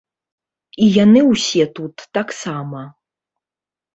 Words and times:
І 0.85 0.85
яны 1.03 1.21
ўсе 1.33 1.63
тут 1.79 1.95
таксама. 2.19 2.81